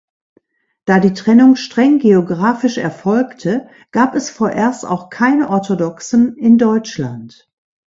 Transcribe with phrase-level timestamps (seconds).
[0.85, 7.47] Da die Trennung streng geografisch erfolgte, gab es vorerst auch keine Orthodoxen in Deutschland.